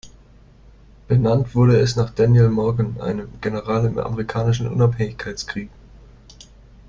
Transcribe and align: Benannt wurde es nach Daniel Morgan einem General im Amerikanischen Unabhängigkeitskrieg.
Benannt 1.07 1.53
wurde 1.53 1.79
es 1.79 1.95
nach 1.95 2.09
Daniel 2.09 2.49
Morgan 2.49 2.99
einem 2.99 3.29
General 3.39 3.85
im 3.85 3.99
Amerikanischen 3.99 4.67
Unabhängigkeitskrieg. 4.67 5.69